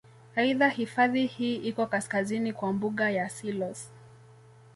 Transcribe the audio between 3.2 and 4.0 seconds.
Selous